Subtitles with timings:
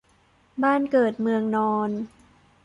[0.63, 1.89] บ้านเกิดเมืองนอน